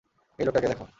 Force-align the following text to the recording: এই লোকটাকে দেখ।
এই 0.39 0.45
লোকটাকে 0.47 0.67
দেখ। 0.71 0.81